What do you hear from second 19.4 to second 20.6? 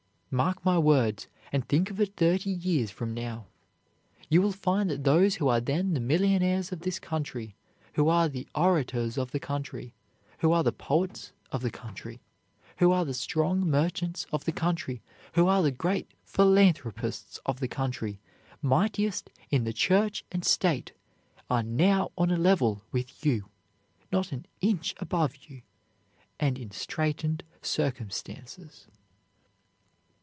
in the church and